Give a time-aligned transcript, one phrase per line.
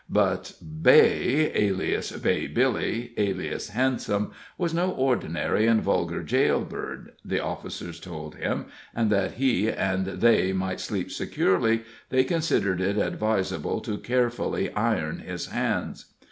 [0.09, 7.39] But Beigh, alias Bay Billy, alias Handsome, was no ordinary and vulgar jail bird, the
[7.39, 13.79] officers told him, and, that he and they might sleep securely, they considered it advisable
[13.81, 16.05] to carefully iron his hands.